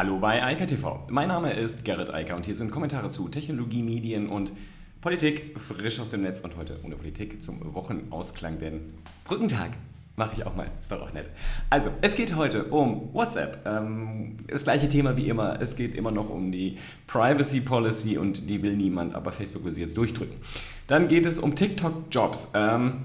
Hallo 0.00 0.18
bei 0.18 0.42
Eika 0.42 0.64
TV. 0.64 1.04
Mein 1.10 1.28
Name 1.28 1.52
ist 1.52 1.84
Gerrit 1.84 2.08
Eiker 2.08 2.34
und 2.34 2.46
hier 2.46 2.54
sind 2.54 2.70
Kommentare 2.70 3.10
zu 3.10 3.28
Technologie, 3.28 3.82
Medien 3.82 4.30
und 4.30 4.50
Politik 5.02 5.60
frisch 5.60 6.00
aus 6.00 6.08
dem 6.08 6.22
Netz 6.22 6.40
und 6.40 6.56
heute 6.56 6.80
ohne 6.82 6.96
Politik 6.96 7.42
zum 7.42 7.74
Wochenausklang, 7.74 8.58
denn 8.58 8.80
Brückentag 9.24 9.72
mache 10.16 10.32
ich 10.36 10.46
auch 10.46 10.56
mal, 10.56 10.68
ist 10.80 10.90
doch 10.90 11.02
auch 11.02 11.12
nett. 11.12 11.28
Also, 11.68 11.90
es 12.00 12.14
geht 12.14 12.34
heute 12.34 12.64
um 12.64 13.12
WhatsApp. 13.12 13.58
Ähm, 13.66 14.38
das 14.48 14.64
gleiche 14.64 14.88
Thema 14.88 15.18
wie 15.18 15.28
immer. 15.28 15.60
Es 15.60 15.76
geht 15.76 15.94
immer 15.94 16.12
noch 16.12 16.30
um 16.30 16.50
die 16.50 16.78
Privacy 17.06 17.60
Policy 17.60 18.16
und 18.16 18.48
die 18.48 18.62
will 18.62 18.76
niemand, 18.78 19.14
aber 19.14 19.32
Facebook 19.32 19.64
will 19.64 19.72
sie 19.72 19.82
jetzt 19.82 19.98
durchdrücken. 19.98 20.36
Dann 20.86 21.08
geht 21.08 21.26
es 21.26 21.38
um 21.38 21.54
TikTok-Jobs. 21.54 22.52
Ähm, 22.54 23.02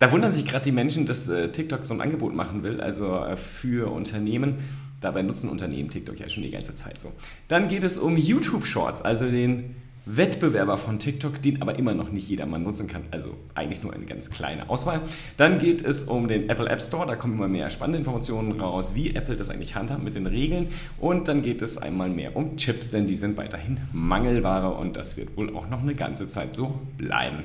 da 0.00 0.10
wundern 0.10 0.32
sich 0.32 0.46
gerade 0.46 0.64
die 0.64 0.72
Menschen, 0.72 1.06
dass 1.06 1.28
äh, 1.28 1.52
TikTok 1.52 1.84
so 1.84 1.94
ein 1.94 2.00
Angebot 2.00 2.34
machen 2.34 2.64
will, 2.64 2.80
also 2.80 3.14
äh, 3.18 3.36
für 3.36 3.92
Unternehmen. 3.92 4.58
Dabei 5.00 5.22
nutzen 5.22 5.48
Unternehmen 5.48 5.90
TikTok 5.90 6.18
ja 6.18 6.28
schon 6.28 6.42
die 6.42 6.50
ganze 6.50 6.74
Zeit 6.74 7.00
so. 7.00 7.12
Dann 7.48 7.68
geht 7.68 7.84
es 7.84 7.98
um 7.98 8.16
YouTube 8.16 8.66
Shorts, 8.66 9.02
also 9.02 9.30
den 9.30 9.74
Wettbewerber 10.06 10.76
von 10.76 10.98
TikTok, 10.98 11.40
den 11.42 11.62
aber 11.62 11.78
immer 11.78 11.94
noch 11.94 12.10
nicht 12.10 12.28
jedermann 12.28 12.62
nutzen 12.62 12.86
kann. 12.86 13.02
Also 13.10 13.36
eigentlich 13.54 13.82
nur 13.82 13.92
eine 13.92 14.06
ganz 14.06 14.30
kleine 14.30 14.68
Auswahl. 14.68 15.02
Dann 15.36 15.58
geht 15.58 15.82
es 15.82 16.04
um 16.04 16.26
den 16.26 16.48
Apple 16.48 16.68
App 16.68 16.80
Store. 16.80 17.06
Da 17.06 17.16
kommen 17.16 17.34
immer 17.34 17.48
mehr 17.48 17.70
spannende 17.70 17.98
Informationen 17.98 18.60
raus, 18.60 18.94
wie 18.94 19.14
Apple 19.14 19.36
das 19.36 19.50
eigentlich 19.50 19.74
handhabt 19.74 20.02
mit 20.02 20.14
den 20.14 20.26
Regeln. 20.26 20.68
Und 20.98 21.28
dann 21.28 21.42
geht 21.42 21.62
es 21.62 21.78
einmal 21.78 22.08
mehr 22.08 22.34
um 22.34 22.56
Chips, 22.56 22.90
denn 22.90 23.06
die 23.06 23.16
sind 23.16 23.36
weiterhin 23.36 23.78
Mangelware 23.92 24.74
und 24.74 24.96
das 24.96 25.16
wird 25.16 25.36
wohl 25.36 25.54
auch 25.54 25.68
noch 25.68 25.82
eine 25.82 25.94
ganze 25.94 26.26
Zeit 26.26 26.54
so 26.54 26.80
bleiben. 26.96 27.44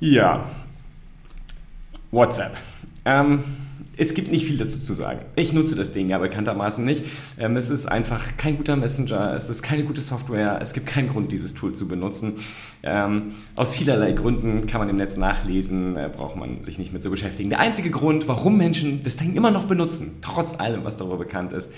Ja, 0.00 0.44
WhatsApp. 2.10 2.56
Ähm, 3.04 3.42
es 3.96 4.14
gibt 4.14 4.30
nicht 4.30 4.46
viel 4.46 4.56
dazu 4.56 4.78
zu 4.78 4.94
sagen. 4.94 5.20
Ich 5.36 5.52
nutze 5.52 5.76
das 5.76 5.92
Ding 5.92 6.08
ja 6.08 6.18
bekanntermaßen 6.18 6.84
nicht. 6.84 7.04
Ähm, 7.38 7.56
es 7.56 7.68
ist 7.68 7.86
einfach 7.86 8.36
kein 8.36 8.56
guter 8.56 8.76
Messenger, 8.76 9.34
es 9.34 9.50
ist 9.50 9.62
keine 9.62 9.84
gute 9.84 10.00
Software, 10.00 10.58
es 10.62 10.72
gibt 10.72 10.86
keinen 10.86 11.08
Grund, 11.08 11.30
dieses 11.30 11.54
Tool 11.54 11.72
zu 11.72 11.88
benutzen. 11.88 12.36
Ähm, 12.82 13.34
aus 13.54 13.74
vielerlei 13.74 14.12
Gründen 14.12 14.66
kann 14.66 14.80
man 14.80 14.88
im 14.88 14.96
Netz 14.96 15.16
nachlesen, 15.16 15.96
äh, 15.96 16.10
braucht 16.10 16.36
man 16.36 16.64
sich 16.64 16.78
nicht 16.78 16.92
mit 16.92 17.02
zu 17.02 17.10
beschäftigen. 17.10 17.50
Der 17.50 17.60
einzige 17.60 17.90
Grund, 17.90 18.28
warum 18.28 18.56
Menschen 18.56 19.02
das 19.02 19.16
Ding 19.16 19.34
immer 19.34 19.50
noch 19.50 19.64
benutzen, 19.64 20.18
trotz 20.22 20.58
allem, 20.58 20.84
was 20.84 20.96
darüber 20.96 21.18
bekannt 21.18 21.52
ist, 21.52 21.72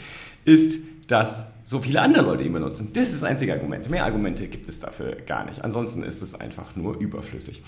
ist, 0.44 0.80
dass 1.08 1.52
so 1.64 1.80
viele 1.80 2.00
andere 2.00 2.24
Leute 2.24 2.44
ihn 2.44 2.52
benutzen. 2.52 2.90
Das 2.94 3.08
ist 3.08 3.22
das 3.22 3.24
einzige 3.24 3.52
Argument. 3.52 3.90
Mehr 3.90 4.04
Argumente 4.04 4.46
gibt 4.46 4.68
es 4.68 4.80
dafür 4.80 5.16
gar 5.26 5.44
nicht. 5.44 5.62
Ansonsten 5.62 6.02
ist 6.02 6.22
es 6.22 6.34
einfach 6.34 6.76
nur 6.76 6.98
überflüssig. 6.98 7.62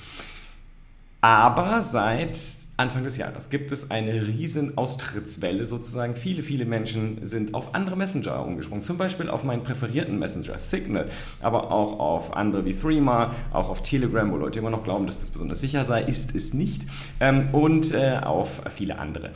Aber 1.20 1.82
seit 1.82 2.36
Anfang 2.78 3.04
des 3.04 3.16
Jahres 3.16 3.48
gibt 3.48 3.72
es 3.72 3.90
eine 3.90 4.26
riesen 4.26 4.76
Austrittswelle 4.76 5.64
sozusagen. 5.64 6.14
Viele, 6.14 6.42
viele 6.42 6.66
Menschen 6.66 7.24
sind 7.24 7.54
auf 7.54 7.74
andere 7.74 7.96
Messenger 7.96 8.44
umgesprungen. 8.44 8.82
Zum 8.82 8.98
Beispiel 8.98 9.30
auf 9.30 9.44
meinen 9.44 9.62
präferierten 9.62 10.18
Messenger 10.18 10.58
Signal, 10.58 11.08
aber 11.40 11.72
auch 11.72 11.98
auf 11.98 12.36
andere 12.36 12.66
wie 12.66 12.74
Threema, 12.74 13.34
auch 13.50 13.70
auf 13.70 13.80
Telegram, 13.80 14.30
wo 14.30 14.36
Leute 14.36 14.58
immer 14.58 14.70
noch 14.70 14.84
glauben, 14.84 15.06
dass 15.06 15.20
das 15.20 15.30
besonders 15.30 15.60
sicher 15.60 15.86
sei, 15.86 16.02
ist 16.02 16.34
es 16.34 16.52
nicht. 16.52 16.84
Ähm, 17.20 17.48
und 17.54 17.94
äh, 17.94 18.20
auf 18.22 18.60
viele 18.68 18.98
andere. 18.98 19.30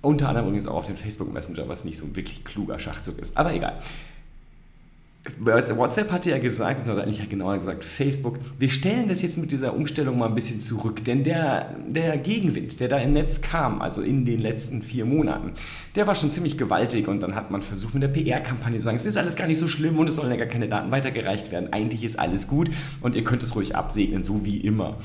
Unter 0.00 0.28
anderem 0.28 0.46
übrigens 0.46 0.66
auch 0.66 0.76
auf 0.76 0.86
den 0.86 0.96
Facebook 0.96 1.30
Messenger, 1.30 1.68
was 1.68 1.84
nicht 1.84 1.98
so 1.98 2.06
ein 2.06 2.16
wirklich 2.16 2.44
kluger 2.44 2.78
Schachzug 2.78 3.18
ist. 3.18 3.36
Aber 3.36 3.52
egal. 3.52 3.78
WhatsApp 5.38 6.10
hatte 6.10 6.30
ja 6.30 6.38
gesagt, 6.38 6.78
beziehungsweise 6.78 7.06
eigentlich 7.06 7.28
genauer 7.28 7.58
gesagt 7.58 7.84
Facebook, 7.84 8.38
wir 8.58 8.70
stellen 8.70 9.06
das 9.06 9.20
jetzt 9.20 9.36
mit 9.36 9.52
dieser 9.52 9.74
Umstellung 9.74 10.16
mal 10.18 10.28
ein 10.28 10.34
bisschen 10.34 10.60
zurück, 10.60 11.04
denn 11.04 11.24
der, 11.24 11.76
der 11.86 12.16
Gegenwind, 12.16 12.80
der 12.80 12.88
da 12.88 12.96
im 12.98 13.12
Netz 13.12 13.42
kam, 13.42 13.82
also 13.82 14.00
in 14.00 14.24
den 14.24 14.38
letzten 14.38 14.80
vier 14.80 15.04
Monaten, 15.04 15.52
der 15.94 16.06
war 16.06 16.14
schon 16.14 16.30
ziemlich 16.30 16.56
gewaltig 16.56 17.06
und 17.06 17.22
dann 17.22 17.34
hat 17.34 17.50
man 17.50 17.60
versucht 17.60 17.92
mit 17.92 18.02
der 18.02 18.08
PR-Kampagne 18.08 18.78
zu 18.78 18.84
sagen, 18.84 18.96
es 18.96 19.04
ist 19.04 19.18
alles 19.18 19.36
gar 19.36 19.46
nicht 19.46 19.58
so 19.58 19.68
schlimm 19.68 19.98
und 19.98 20.08
es 20.08 20.14
sollen 20.14 20.30
ja 20.30 20.36
gar 20.36 20.46
keine 20.46 20.68
Daten 20.68 20.90
weitergereicht 20.90 21.52
werden, 21.52 21.70
eigentlich 21.70 22.02
ist 22.02 22.18
alles 22.18 22.46
gut 22.46 22.70
und 23.02 23.14
ihr 23.14 23.24
könnt 23.24 23.42
es 23.42 23.54
ruhig 23.54 23.76
absegnen, 23.76 24.22
so 24.22 24.46
wie 24.46 24.56
immer. 24.56 24.96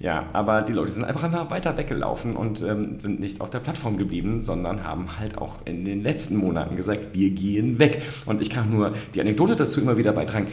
Ja, 0.00 0.26
aber 0.32 0.62
die 0.62 0.72
Leute 0.72 0.92
sind 0.92 1.04
einfach 1.04 1.24
immer 1.24 1.50
weiter 1.50 1.76
weggelaufen 1.76 2.36
und 2.36 2.62
ähm, 2.62 3.00
sind 3.00 3.18
nicht 3.18 3.40
auf 3.40 3.50
der 3.50 3.58
Plattform 3.58 3.96
geblieben, 3.96 4.40
sondern 4.40 4.84
haben 4.84 5.18
halt 5.18 5.38
auch 5.38 5.56
in 5.64 5.84
den 5.84 6.02
letzten 6.02 6.36
Monaten 6.36 6.76
gesagt, 6.76 7.08
wir 7.14 7.30
gehen 7.30 7.80
weg. 7.80 8.02
Und 8.24 8.40
ich 8.40 8.48
kann 8.48 8.70
nur 8.70 8.94
die 9.14 9.20
Anekdote 9.20 9.56
dazu 9.56 9.80
immer 9.80 9.96
wieder 9.96 10.12
beitragen. 10.12 10.46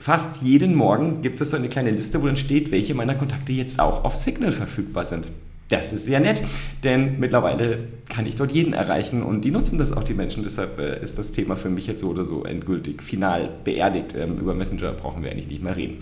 Fast 0.00 0.42
jeden 0.42 0.74
Morgen 0.74 1.22
gibt 1.22 1.40
es 1.40 1.50
so 1.50 1.56
eine 1.56 1.68
kleine 1.68 1.90
Liste, 1.90 2.20
wo 2.22 2.26
dann 2.26 2.36
steht, 2.36 2.70
welche 2.72 2.94
meiner 2.94 3.14
Kontakte 3.14 3.52
jetzt 3.52 3.78
auch 3.78 4.04
auf 4.04 4.16
Signal 4.16 4.52
verfügbar 4.52 5.04
sind. 5.04 5.28
Das 5.68 5.92
ist 5.92 6.06
sehr 6.06 6.18
nett, 6.18 6.42
denn 6.82 7.20
mittlerweile 7.20 7.88
kann 8.08 8.24
ich 8.24 8.36
dort 8.36 8.52
jeden 8.52 8.72
erreichen 8.72 9.22
und 9.22 9.44
die 9.44 9.50
nutzen 9.50 9.78
das 9.78 9.92
auch, 9.92 10.02
die 10.02 10.14
Menschen. 10.14 10.42
Deshalb 10.42 10.78
äh, 10.78 11.02
ist 11.02 11.18
das 11.18 11.30
Thema 11.30 11.56
für 11.56 11.68
mich 11.68 11.86
jetzt 11.86 12.00
so 12.00 12.08
oder 12.08 12.24
so 12.24 12.44
endgültig 12.44 13.02
final 13.02 13.50
beerdigt. 13.64 14.14
Ähm, 14.18 14.36
über 14.38 14.54
Messenger 14.54 14.92
brauchen 14.92 15.22
wir 15.22 15.30
eigentlich 15.30 15.48
nicht 15.48 15.62
mehr 15.62 15.76
reden. 15.76 15.98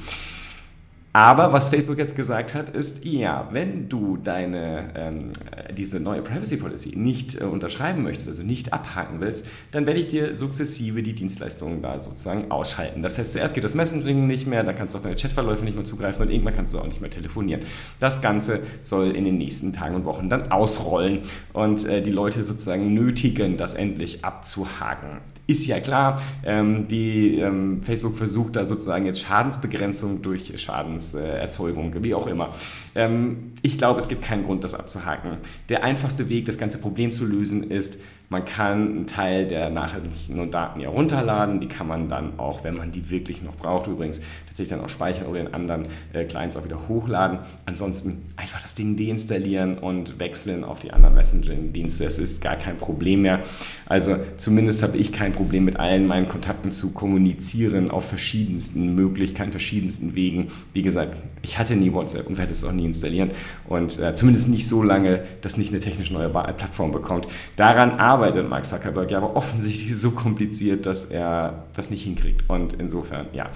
Aber 1.17 1.55
was 1.55 1.71
Facebook 1.71 1.97
jetzt 1.97 2.15
gesagt 2.15 2.53
hat, 2.53 2.69
ist, 2.69 3.07
ja, 3.07 3.49
wenn 3.51 3.89
du 3.89 4.19
deine, 4.19 4.91
ähm, 4.95 5.31
diese 5.75 5.99
neue 5.99 6.21
Privacy 6.21 6.59
Policy 6.59 6.93
nicht 6.95 7.41
äh, 7.41 7.45
unterschreiben 7.45 8.03
möchtest, 8.03 8.29
also 8.29 8.43
nicht 8.43 8.75
abhaken 8.75 9.19
willst, 9.21 9.47
dann 9.71 9.87
werde 9.87 9.99
ich 9.99 10.09
dir 10.09 10.37
sukzessive 10.37 11.03
die 11.03 11.15
Dienstleistungen 11.15 11.81
da 11.81 11.99
sozusagen 11.99 12.51
ausschalten. 12.51 13.03
Das 13.03 13.17
heißt, 13.17 13.33
zuerst 13.33 13.55
geht 13.55 13.65
das 13.65 13.75
Messaging 13.75 14.27
nicht 14.27 14.47
mehr, 14.47 14.63
dann 14.63 14.77
kannst 14.77 14.93
du 14.93 14.99
auf 14.99 15.05
deine 15.05 15.17
Chatverläufe 15.17 15.65
nicht 15.65 15.75
mehr 15.75 15.87
zugreifen 15.87 16.21
und 16.21 16.31
irgendwann 16.31 16.55
kannst 16.55 16.75
du 16.75 16.81
auch 16.81 16.87
nicht 16.87 17.01
mehr 17.01 17.09
telefonieren. 17.09 17.63
Das 17.99 18.21
Ganze 18.21 18.61
soll 18.83 19.17
in 19.17 19.25
den 19.25 19.39
nächsten 19.39 19.73
Tagen 19.73 19.95
und 19.95 20.05
Wochen 20.05 20.29
dann 20.29 20.53
ausrollen 20.53 21.21
und 21.55 21.89
äh, 21.89 22.03
die 22.03 22.13
Leute 22.13 22.45
sozusagen 22.45 22.93
nötigen, 22.93 23.57
das 23.57 23.73
endlich 23.73 24.23
abzuhaken. 24.23 25.21
Ist 25.47 25.67
ja 25.67 25.81
klar, 25.81 26.21
ähm, 26.45 26.89
die 26.89 27.39
ähm, 27.39 27.83
Facebook 27.83 28.17
versucht 28.17 28.57
da 28.57 28.67
sozusagen 28.67 29.07
jetzt 29.07 29.21
Schadensbegrenzung 29.21 30.21
durch 30.21 30.53
Schadens 30.61 31.06
Erzeugung, 31.15 31.93
wie 32.03 32.15
auch 32.15 32.27
immer. 32.27 32.55
Ähm, 32.95 33.53
ich 33.63 33.79
glaube, 33.79 33.99
es 33.99 34.09
gibt 34.09 34.23
keinen 34.23 34.45
Grund, 34.45 34.65
das 34.65 34.75
abzuhaken. 34.75 35.39
Der 35.69 35.85
einfachste 35.85 36.29
Weg, 36.29 36.47
das 36.47 36.59
ganze 36.59 36.79
Problem 36.79 37.13
zu 37.13 37.25
lösen, 37.25 37.65
ist, 37.65 37.99
man 38.29 38.45
kann 38.45 38.73
einen 38.73 39.07
Teil 39.07 39.47
der 39.47 39.69
und 39.69 40.53
Daten 40.53 40.81
ja 40.81 40.89
runterladen. 40.89 41.61
Die 41.61 41.69
kann 41.69 41.87
man 41.87 42.09
dann 42.09 42.39
auch, 42.39 42.65
wenn 42.65 42.77
man 42.77 42.91
die 42.91 43.11
wirklich 43.11 43.43
noch 43.43 43.55
braucht, 43.55 43.87
übrigens 43.87 44.21
tatsächlich 44.47 44.71
dann 44.71 44.81
auch 44.85 44.89
speichern 44.89 45.27
oder 45.27 45.41
in 45.41 45.55
anderen 45.55 45.83
äh, 46.13 46.25
Clients 46.25 46.57
auch 46.57 46.65
wieder 46.65 46.89
hochladen. 46.89 47.39
Ansonsten 47.67 48.23
einfach 48.37 48.61
das 48.61 48.75
Ding 48.75 48.97
deinstallieren 48.97 49.79
und 49.79 50.19
wechseln 50.19 50.65
auf 50.65 50.81
die 50.81 50.93
anderen 50.93 51.15
Messaging-Dienste. 51.15 52.05
Es 52.05 52.19
ist 52.19 52.41
gar 52.41 52.57
kein 52.57 52.77
Problem 52.79 53.23
mehr. 53.23 53.41
Also 53.87 54.17
zumindest 54.37 54.83
habe 54.83 54.97
ich 54.97 55.13
kein 55.13 55.33
Problem 55.33 55.65
mit 55.65 55.77
allen 55.79 56.07
meinen 56.07 56.27
Kontakten 56.27 56.71
zu 56.71 56.93
kommunizieren 56.93 57.91
auf 57.91 58.09
verschiedensten 58.09 58.95
Möglichkeiten, 58.95 59.53
verschiedensten 59.53 60.15
Wegen. 60.15 60.49
Wie 60.73 60.83
gesagt, 60.83 61.17
ich 61.43 61.59
hatte 61.59 61.77
nie 61.77 61.93
WhatsApp 61.93 62.27
und 62.27 62.39
werde 62.39 62.53
es 62.53 62.65
auch 62.65 62.73
nie 62.73 62.87
installieren 62.87 63.31
und 63.69 64.01
äh, 64.01 64.15
zumindest 64.15 64.49
nicht 64.49 64.67
so 64.67 64.83
lange, 64.83 65.23
dass 65.43 65.57
nicht 65.57 65.71
eine 65.71 65.81
technisch 65.81 66.11
neue 66.11 66.29
Plattform 66.29 66.91
bekommt. 66.91 67.29
Daran 67.57 67.93
arbeite 67.93 68.16
arbeitet 68.17 68.49
Mark 68.49 68.65
Zuckerberg 68.65 69.11
ja 69.11 69.19
aber 69.19 69.37
offensichtlich 69.37 69.97
so 69.97 70.11
kompliziert, 70.11 70.87
dass 70.87 71.05
er 71.05 71.65
das 71.75 71.91
nicht 71.91 72.03
hinkriegt. 72.03 72.49
Und 72.49 72.75
insofern, 72.75 73.27
ja. 73.33 73.51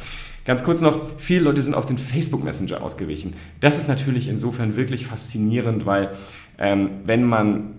Ganz 0.44 0.65
kurz 0.65 0.81
noch, 0.81 0.98
viele 1.19 1.44
Leute 1.44 1.62
sind 1.62 1.75
auf 1.75 1.87
den 1.87 1.98
Facebook 1.98 2.44
Messenger 2.44 2.82
ausgewichen. 2.82 3.34
Das 3.60 3.78
ist 3.78 3.88
natürlich 3.88 4.28
insofern 4.28 4.76
wirklich 4.76 5.06
faszinierend, 5.06 5.87
weil 5.87 6.10
ähm, 6.59 6.91
wenn 7.04 7.25
man 7.25 7.75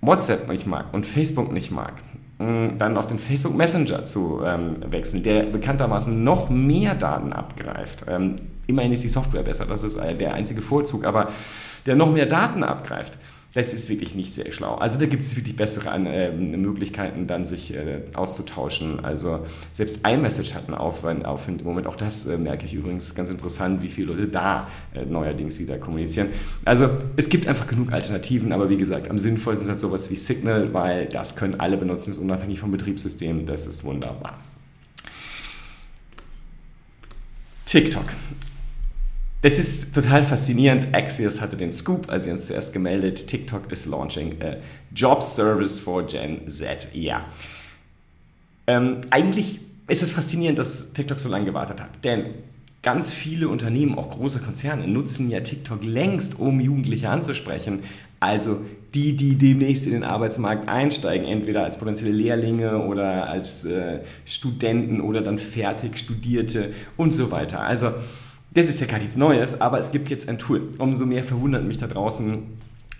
WhatsApp 0.00 0.48
nicht 0.48 0.66
mag 0.66 0.92
und 0.92 1.06
Facebook 1.06 1.52
nicht 1.52 1.70
mag, 1.70 1.94
dann 2.38 2.96
auf 2.96 3.08
den 3.08 3.18
Facebook 3.18 3.56
Messenger 3.56 4.04
zu 4.04 4.42
ähm, 4.44 4.76
wechseln, 4.88 5.24
der 5.24 5.42
bekanntermaßen 5.44 6.22
noch 6.22 6.48
mehr 6.50 6.94
Daten 6.94 7.32
abgreift. 7.32 8.04
Ähm, 8.08 8.36
immerhin 8.68 8.92
ist 8.92 9.02
die 9.02 9.08
Software 9.08 9.42
besser, 9.42 9.66
das 9.66 9.82
ist 9.82 9.96
äh, 9.96 10.14
der 10.14 10.34
einzige 10.34 10.62
Vorzug, 10.62 11.04
aber 11.04 11.32
der 11.84 11.96
noch 11.96 12.12
mehr 12.12 12.26
Daten 12.26 12.62
abgreift 12.62 13.18
das 13.58 13.72
ist 13.72 13.88
wirklich 13.88 14.14
nicht 14.14 14.34
sehr 14.34 14.52
schlau. 14.52 14.76
Also 14.76 15.00
da 15.00 15.06
gibt 15.06 15.24
es 15.24 15.36
wirklich 15.36 15.56
bessere 15.56 15.90
äh, 15.90 16.30
Möglichkeiten, 16.30 17.26
dann 17.26 17.44
sich 17.44 17.74
äh, 17.74 18.02
auszutauschen. 18.14 19.04
Also 19.04 19.40
selbst 19.72 20.06
iMessage 20.06 20.54
hat 20.54 20.66
einen 20.68 20.76
Aufwand, 20.76 21.24
Aufwand 21.24 21.62
im 21.62 21.66
Moment. 21.66 21.88
Auch 21.88 21.96
das 21.96 22.24
äh, 22.26 22.38
merke 22.38 22.66
ich 22.66 22.74
übrigens 22.74 23.16
ganz 23.16 23.30
interessant, 23.30 23.82
wie 23.82 23.88
viele 23.88 24.12
Leute 24.12 24.28
da 24.28 24.68
äh, 24.94 25.04
neuerdings 25.04 25.58
wieder 25.58 25.76
kommunizieren. 25.76 26.28
Also 26.64 26.88
es 27.16 27.28
gibt 27.28 27.48
einfach 27.48 27.66
genug 27.66 27.90
Alternativen, 27.90 28.52
aber 28.52 28.68
wie 28.68 28.76
gesagt, 28.76 29.10
am 29.10 29.18
sinnvollsten 29.18 29.64
ist 29.66 29.70
halt 29.70 29.80
sowas 29.80 30.08
wie 30.08 30.16
Signal, 30.16 30.72
weil 30.72 31.08
das 31.08 31.34
können 31.34 31.58
alle 31.58 31.76
benutzen, 31.76 32.10
ist 32.10 32.18
unabhängig 32.18 32.60
vom 32.60 32.70
Betriebssystem. 32.70 33.44
Das 33.44 33.66
ist 33.66 33.82
wunderbar. 33.82 34.38
TikTok. 37.66 38.06
Das 39.40 39.56
ist 39.56 39.94
total 39.94 40.24
faszinierend. 40.24 40.88
Axios 40.92 41.40
hatte 41.40 41.56
den 41.56 41.70
Scoop, 41.70 42.10
also 42.10 42.24
sie 42.24 42.30
es 42.32 42.48
zuerst 42.48 42.72
gemeldet. 42.72 43.28
TikTok 43.28 43.70
is 43.70 43.86
launching 43.86 44.34
a 44.42 44.56
Job 44.92 45.22
Service 45.22 45.78
for 45.78 46.04
Gen 46.04 46.48
Z. 46.48 46.88
Ja. 46.92 47.24
Ähm, 48.66 49.00
eigentlich 49.10 49.60
ist 49.86 50.02
es 50.02 50.12
faszinierend, 50.12 50.58
dass 50.58 50.92
TikTok 50.92 51.20
so 51.20 51.28
lange 51.28 51.44
gewartet 51.44 51.80
hat. 51.80 52.04
Denn 52.04 52.34
ganz 52.82 53.12
viele 53.12 53.48
Unternehmen, 53.48 53.96
auch 53.96 54.10
große 54.10 54.40
Konzerne, 54.40 54.88
nutzen 54.88 55.30
ja 55.30 55.38
TikTok 55.38 55.84
längst, 55.84 56.40
um 56.40 56.58
Jugendliche 56.58 57.08
anzusprechen. 57.08 57.84
Also 58.18 58.60
die, 58.92 59.14
die 59.14 59.36
demnächst 59.36 59.86
in 59.86 59.92
den 59.92 60.02
Arbeitsmarkt 60.02 60.68
einsteigen, 60.68 61.28
entweder 61.28 61.62
als 61.62 61.78
potenzielle 61.78 62.12
Lehrlinge 62.12 62.78
oder 62.84 63.28
als 63.28 63.64
äh, 63.66 64.00
Studenten 64.24 65.00
oder 65.00 65.20
dann 65.20 65.38
fertig 65.38 65.96
Studierte 65.96 66.72
und 66.96 67.12
so 67.12 67.30
weiter. 67.30 67.60
Also 67.60 67.92
das 68.58 68.68
ist 68.68 68.80
ja 68.80 68.86
gar 68.86 68.98
nichts 68.98 69.16
Neues, 69.16 69.60
aber 69.60 69.78
es 69.78 69.92
gibt 69.92 70.10
jetzt 70.10 70.28
ein 70.28 70.38
Tool. 70.38 70.66
Umso 70.78 71.06
mehr 71.06 71.22
verwundert 71.22 71.64
mich 71.64 71.78
da 71.78 71.86
draußen 71.86 72.42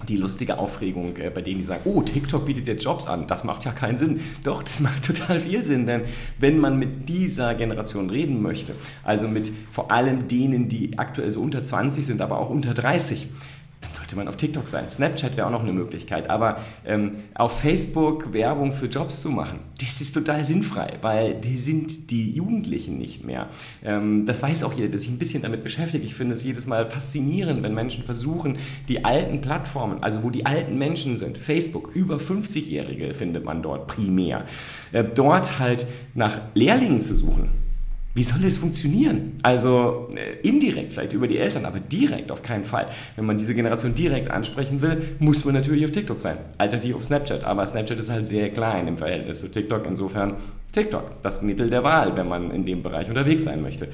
die 0.06 0.16
lustige 0.16 0.58
Aufregung 0.58 1.16
äh, 1.16 1.30
bei 1.30 1.42
denen, 1.42 1.58
die 1.58 1.64
sagen, 1.64 1.82
oh, 1.84 2.02
TikTok 2.02 2.44
bietet 2.44 2.68
jetzt 2.68 2.84
Jobs 2.84 3.08
an. 3.08 3.26
Das 3.26 3.42
macht 3.42 3.64
ja 3.64 3.72
keinen 3.72 3.96
Sinn. 3.96 4.20
Doch, 4.44 4.62
das 4.62 4.78
macht 4.80 5.04
total 5.04 5.40
viel 5.40 5.64
Sinn, 5.64 5.86
denn 5.86 6.02
wenn 6.38 6.58
man 6.58 6.78
mit 6.78 7.08
dieser 7.08 7.54
Generation 7.54 8.08
reden 8.08 8.40
möchte, 8.40 8.74
also 9.02 9.26
mit 9.26 9.50
vor 9.70 9.90
allem 9.90 10.28
denen, 10.28 10.68
die 10.68 10.96
aktuell 10.96 11.30
so 11.32 11.40
unter 11.40 11.64
20 11.64 12.06
sind, 12.06 12.20
aber 12.20 12.38
auch 12.38 12.50
unter 12.50 12.74
30, 12.74 13.26
dann 13.80 13.92
sollte 13.92 14.16
man 14.16 14.26
auf 14.26 14.36
TikTok 14.36 14.66
sein. 14.66 14.90
Snapchat 14.90 15.36
wäre 15.36 15.46
auch 15.46 15.52
noch 15.52 15.62
eine 15.62 15.72
Möglichkeit. 15.72 16.30
Aber 16.30 16.58
ähm, 16.84 17.18
auf 17.34 17.60
Facebook 17.60 18.32
Werbung 18.32 18.72
für 18.72 18.86
Jobs 18.86 19.20
zu 19.20 19.30
machen, 19.30 19.60
das 19.80 20.00
ist 20.00 20.12
total 20.12 20.44
sinnfrei, 20.44 20.98
weil 21.00 21.34
die 21.34 21.56
sind 21.56 22.10
die 22.10 22.32
Jugendlichen 22.32 22.98
nicht 22.98 23.24
mehr. 23.24 23.48
Ähm, 23.84 24.26
das 24.26 24.42
weiß 24.42 24.64
auch 24.64 24.72
jeder, 24.72 24.88
der 24.88 24.98
sich 24.98 25.10
ein 25.10 25.18
bisschen 25.18 25.42
damit 25.42 25.62
beschäftigt. 25.62 26.04
Ich 26.04 26.14
finde 26.14 26.34
es 26.34 26.42
jedes 26.42 26.66
Mal 26.66 26.86
faszinierend, 26.86 27.62
wenn 27.62 27.74
Menschen 27.74 28.02
versuchen, 28.02 28.58
die 28.88 29.04
alten 29.04 29.40
Plattformen, 29.40 30.02
also 30.02 30.24
wo 30.24 30.30
die 30.30 30.44
alten 30.44 30.76
Menschen 30.76 31.16
sind, 31.16 31.38
Facebook, 31.38 31.94
über 31.94 32.16
50-Jährige 32.16 33.14
findet 33.14 33.44
man 33.44 33.62
dort 33.62 33.86
primär, 33.86 34.44
äh, 34.92 35.04
dort 35.04 35.60
halt 35.60 35.86
nach 36.14 36.40
Lehrlingen 36.54 37.00
zu 37.00 37.14
suchen 37.14 37.67
wie 38.14 38.24
soll 38.24 38.40
das 38.40 38.58
funktionieren? 38.58 39.38
Also 39.42 40.08
äh, 40.14 40.46
indirekt 40.46 40.92
vielleicht 40.92 41.12
über 41.12 41.28
die 41.28 41.38
Eltern, 41.38 41.64
aber 41.64 41.78
direkt 41.78 42.32
auf 42.32 42.42
keinen 42.42 42.64
Fall. 42.64 42.88
Wenn 43.16 43.26
man 43.26 43.36
diese 43.36 43.54
Generation 43.54 43.94
direkt 43.94 44.30
ansprechen 44.30 44.82
will, 44.82 45.00
muss 45.18 45.44
man 45.44 45.54
natürlich 45.54 45.84
auf 45.84 45.92
TikTok 45.92 46.18
sein. 46.18 46.38
Alternativ 46.58 46.96
auf 46.96 47.04
Snapchat. 47.04 47.44
Aber 47.44 47.64
Snapchat 47.64 47.98
ist 47.98 48.10
halt 48.10 48.26
sehr 48.26 48.50
klein 48.50 48.88
im 48.88 48.96
Verhältnis 48.96 49.40
zu 49.40 49.50
TikTok. 49.50 49.86
Insofern 49.86 50.34
TikTok, 50.72 51.22
das 51.22 51.42
Mittel 51.42 51.70
der 51.70 51.84
Wahl, 51.84 52.16
wenn 52.16 52.28
man 52.28 52.50
in 52.50 52.64
dem 52.64 52.82
Bereich 52.82 53.08
unterwegs 53.08 53.44
sein 53.44 53.62
möchte. 53.62 53.88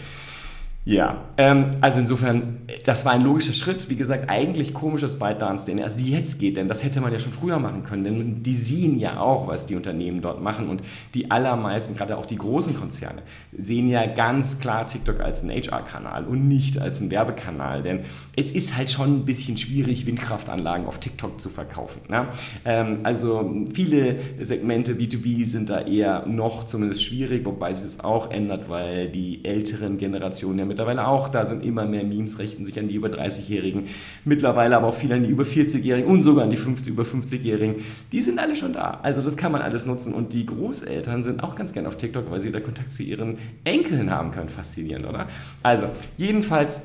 Ja, 0.86 1.28
ähm, 1.38 1.70
also 1.80 1.98
insofern, 1.98 2.58
das 2.84 3.06
war 3.06 3.12
ein 3.12 3.22
logischer 3.22 3.54
Schritt. 3.54 3.88
Wie 3.88 3.96
gesagt, 3.96 4.30
eigentlich 4.30 4.74
komisches 4.74 5.18
ByteDance, 5.18 5.64
den 5.64 5.78
erst 5.78 5.98
jetzt 5.98 6.38
geht, 6.38 6.58
denn 6.58 6.68
das 6.68 6.84
hätte 6.84 7.00
man 7.00 7.10
ja 7.10 7.18
schon 7.18 7.32
früher 7.32 7.58
machen 7.58 7.84
können, 7.84 8.04
denn 8.04 8.42
die 8.42 8.54
sehen 8.54 8.98
ja 8.98 9.18
auch, 9.18 9.48
was 9.48 9.64
die 9.64 9.76
Unternehmen 9.76 10.20
dort 10.20 10.42
machen 10.42 10.68
und 10.68 10.82
die 11.14 11.30
allermeisten, 11.30 11.96
gerade 11.96 12.18
auch 12.18 12.26
die 12.26 12.36
großen 12.36 12.76
Konzerne, 12.76 13.22
sehen 13.56 13.88
ja 13.88 14.04
ganz 14.04 14.58
klar 14.58 14.86
TikTok 14.86 15.20
als 15.20 15.42
einen 15.42 15.52
HR-Kanal 15.52 16.26
und 16.26 16.48
nicht 16.48 16.76
als 16.76 17.00
einen 17.00 17.10
Werbekanal, 17.10 17.82
denn 17.82 18.00
es 18.36 18.52
ist 18.52 18.76
halt 18.76 18.90
schon 18.90 19.20
ein 19.20 19.24
bisschen 19.24 19.56
schwierig, 19.56 20.04
Windkraftanlagen 20.04 20.86
auf 20.86 20.98
TikTok 20.98 21.40
zu 21.40 21.48
verkaufen. 21.48 22.02
Ne? 22.10 22.28
Ähm, 22.66 22.98
also 23.04 23.64
viele 23.72 24.16
Segmente 24.38 24.92
B2B 24.92 25.46
sind 25.46 25.70
da 25.70 25.80
eher 25.80 26.26
noch 26.26 26.64
zumindest 26.64 27.04
schwierig, 27.04 27.46
wobei 27.46 27.70
es 27.70 27.82
es 27.82 28.00
auch 28.00 28.30
ändert, 28.30 28.68
weil 28.68 29.08
die 29.08 29.42
älteren 29.46 29.96
Generationen 29.96 30.58
ja 30.58 30.64
mit 30.66 30.73
mittlerweile 30.74 31.06
auch 31.06 31.28
da 31.28 31.46
sind. 31.46 31.64
Immer 31.64 31.86
mehr 31.86 32.04
Memes 32.04 32.38
richten 32.40 32.64
sich 32.64 32.78
an 32.78 32.88
die 32.88 32.94
über 32.94 33.08
30-Jährigen, 33.08 33.86
mittlerweile 34.24 34.76
aber 34.76 34.88
auch 34.88 34.94
viele 34.94 35.14
an 35.14 35.22
die 35.22 35.30
über 35.30 35.44
40-Jährigen 35.44 36.10
und 36.10 36.20
sogar 36.20 36.44
an 36.44 36.50
die 36.50 36.56
50, 36.56 36.92
über 36.92 37.04
50-Jährigen. 37.04 37.76
Die 38.10 38.20
sind 38.20 38.40
alle 38.40 38.56
schon 38.56 38.72
da. 38.72 38.98
Also 39.02 39.22
das 39.22 39.36
kann 39.36 39.52
man 39.52 39.62
alles 39.62 39.86
nutzen. 39.86 40.12
Und 40.12 40.32
die 40.32 40.44
Großeltern 40.46 41.22
sind 41.22 41.42
auch 41.44 41.54
ganz 41.54 41.72
gern 41.72 41.86
auf 41.86 41.96
TikTok, 41.96 42.30
weil 42.30 42.40
sie 42.40 42.50
da 42.50 42.58
Kontakt 42.58 42.92
zu 42.92 43.04
ihren 43.04 43.38
Enkeln 43.62 44.10
haben 44.10 44.32
können. 44.32 44.48
Faszinierend, 44.48 45.08
oder? 45.08 45.28
Also, 45.62 45.86
jedenfalls 46.16 46.82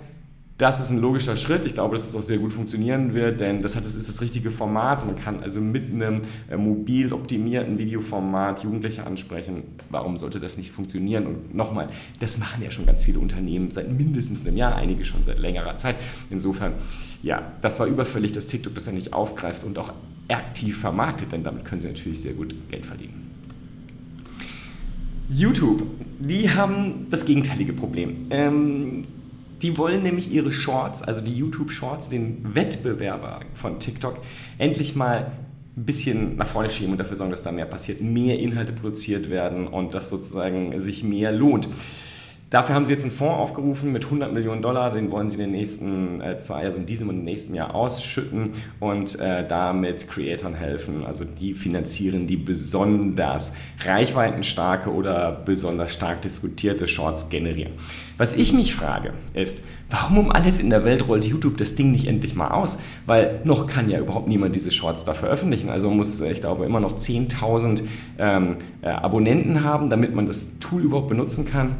das 0.60 0.82
ist 0.82 0.90
ein 0.90 0.98
logischer 0.98 1.38
Schritt. 1.38 1.64
Ich 1.64 1.74
glaube, 1.74 1.96
dass 1.96 2.06
es 2.06 2.14
auch 2.14 2.22
sehr 2.22 2.38
gut 2.38 2.52
funktionieren 2.52 3.14
wird, 3.14 3.40
denn 3.40 3.62
das, 3.62 3.78
hat, 3.78 3.86
das 3.86 3.96
ist 3.96 4.10
das 4.10 4.20
richtige 4.20 4.52
Format. 4.52 5.06
Man 5.06 5.16
kann 5.16 5.42
also 5.42 5.62
mit 5.62 5.90
einem 5.90 6.22
äh, 6.52 6.58
mobil 6.58 7.14
optimierten 7.14 7.78
Videoformat 7.78 8.66
Jugendliche 8.66 9.08
ansprechen. 9.08 9.64
Warum 9.90 10.18
sollte 10.18 10.42
das 10.42 10.58
nicht 10.58 10.72
funktionieren? 10.72 11.28
Und 11.28 11.56
nochmal, 11.56 11.88
das 12.20 12.40
machen 12.40 12.62
ja 12.62 12.72
schon 12.72 12.86
ganz 12.86 13.04
viele 13.04 13.20
Unternehmen 13.20 13.72
seit 13.72 13.90
mindestens 13.90 14.46
einem 14.46 14.58
Jahr, 14.58 14.76
einige 14.76 15.06
schon 15.06 15.24
seit 15.24 15.40
längerer 15.40 15.78
Zeit. 15.78 15.96
Insofern, 16.30 16.74
ja, 17.24 17.54
das 17.62 17.80
war 17.80 17.88
überfällig, 17.88 18.34
dass 18.34 18.46
TikTok 18.46 18.76
das 18.76 18.86
ja 18.86 18.92
nicht 18.92 19.14
aufgreift 19.14 19.64
und 19.64 19.80
auch 19.80 19.94
aktiv 20.28 20.78
vermarktet, 20.78 21.32
denn 21.32 21.42
damit 21.42 21.64
können 21.64 21.80
sie 21.80 21.88
natürlich 21.88 22.20
sehr 22.20 22.34
gut 22.34 22.54
Geld 22.70 22.86
verdienen. 22.86 23.32
YouTube, 25.30 25.84
die 26.20 26.50
haben 26.50 27.08
das 27.10 27.24
gegenteilige 27.24 27.72
Problem. 27.72 28.26
Ähm, 28.30 29.06
die 29.62 29.78
wollen 29.78 30.04
nämlich 30.04 30.32
ihre 30.32 30.52
Shorts, 30.52 31.02
also 31.02 31.22
die 31.22 31.34
YouTube 31.34 31.72
Shorts, 31.72 32.10
den 32.10 32.56
Wettbewerber 32.56 33.42
von 33.54 33.80
TikTok, 33.80 34.20
endlich 34.58 34.96
mal 34.96 35.32
ein 35.78 35.86
bisschen 35.86 36.36
nach 36.38 36.48
vorne 36.48 36.70
schieben 36.70 36.92
und 36.92 36.98
dafür 36.98 37.16
sorgen, 37.16 37.32
dass 37.32 37.44
da 37.44 37.52
mehr 37.52 37.66
passiert, 37.66 38.02
mehr 38.02 38.40
Inhalte 38.40 38.74
produziert 38.74 39.30
werden 39.30 39.68
und 39.68 39.94
das 39.94 40.10
sozusagen 40.10 40.80
sich 40.80 41.04
mehr 41.04 41.32
lohnt. 41.32 41.68
Dafür 42.50 42.74
haben 42.74 42.86
sie 42.86 42.94
jetzt 42.94 43.04
einen 43.04 43.12
Fonds 43.12 43.38
aufgerufen 43.38 43.92
mit 43.92 44.06
100 44.06 44.34
Millionen 44.34 44.64
Dollar, 44.64 44.92
den 44.92 45.12
wollen 45.12 45.30
sie 45.30 45.36
in 45.36 45.42
den 45.42 45.52
nächsten 45.52 46.20
äh, 46.20 46.40
zwei, 46.40 46.64
also 46.64 46.80
in 46.80 46.88
diesem 46.88 47.10
und 47.10 47.24
nächsten 47.24 47.54
Jahr 47.54 47.76
ausschütten 47.76 48.54
und 48.80 49.20
äh, 49.20 49.48
damit 49.48 50.08
Creatoren 50.08 50.56
helfen. 50.56 51.06
Also 51.06 51.26
die 51.26 51.54
finanzieren 51.54 52.26
die 52.26 52.38
besonders 52.38 53.54
reichweitenstarke 53.86 54.92
oder 54.92 55.32
besonders 55.46 55.94
stark 55.94 56.24
diskutierte 56.24 56.88
Shorts 56.88 57.30
generieren. 57.30 57.74
Was 58.18 58.34
ich 58.34 58.52
mich 58.52 58.74
frage, 58.74 59.14
ist, 59.36 59.62
warum 59.92 60.18
um 60.18 60.32
alles 60.32 60.60
in 60.60 60.72
der 60.72 60.86
Welt 60.86 61.08
rollt 61.08 61.26
YouTube 61.26 61.58
das 61.58 61.76
Ding 61.76 61.92
nicht 61.92 62.08
endlich 62.08 62.36
mal 62.36 62.50
aus? 62.50 62.80
Weil 63.06 63.42
noch 63.44 63.68
kann 63.68 63.92
ja 63.92 64.00
überhaupt 64.00 64.28
niemand 64.28 64.56
diese 64.56 64.72
Shorts 64.72 65.06
da 65.06 65.14
veröffentlichen. 65.14 65.70
Also 65.70 65.92
muss, 65.92 66.20
ich 66.20 66.42
glaube, 66.42 66.66
immer 66.66 66.80
noch 66.80 66.98
10.000 66.98 67.84
ähm, 68.18 68.56
äh, 68.82 68.90
Abonnenten 68.90 69.64
haben, 69.64 69.92
damit 69.92 70.16
man 70.16 70.26
das 70.26 70.58
Tool 70.58 70.82
überhaupt 70.82 71.10
benutzen 71.10 71.46
kann 71.46 71.76